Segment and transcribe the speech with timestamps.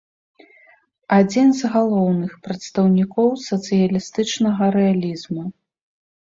[1.17, 5.43] Адзін з галоўных прадстаўнікоў сацыялістычнага рэалізму.